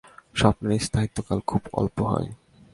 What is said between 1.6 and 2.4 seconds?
অল্প হয়।